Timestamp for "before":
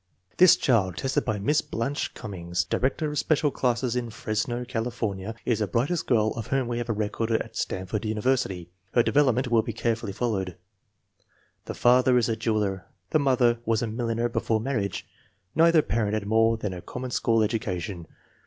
14.27-14.59